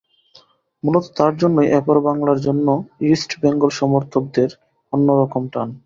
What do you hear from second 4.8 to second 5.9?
অন্য রকম টান।